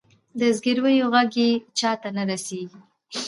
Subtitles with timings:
[0.39, 2.79] د زګیرویو ږغ یې چاته نه رسیږې